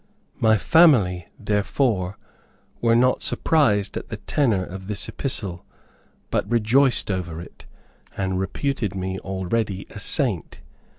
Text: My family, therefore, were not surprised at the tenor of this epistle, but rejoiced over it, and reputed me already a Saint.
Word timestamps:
My 0.39 0.57
family, 0.57 1.27
therefore, 1.37 2.17
were 2.81 2.95
not 2.95 3.21
surprised 3.21 3.95
at 3.95 4.09
the 4.09 4.17
tenor 4.17 4.63
of 4.65 4.87
this 4.87 5.07
epistle, 5.07 5.63
but 6.31 6.49
rejoiced 6.51 7.11
over 7.11 7.39
it, 7.39 7.65
and 8.17 8.39
reputed 8.39 8.95
me 8.95 9.19
already 9.19 9.85
a 9.91 9.99
Saint. 9.99 10.59